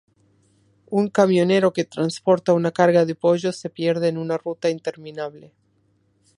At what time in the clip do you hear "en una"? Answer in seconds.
4.07-4.39